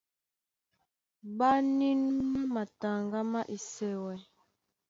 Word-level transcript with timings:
Ɓá 1.37 1.49
nínúmá 1.77 2.41
mataŋgá 2.53 3.19
má 3.31 3.41
Esɛwɛ. 3.55 4.13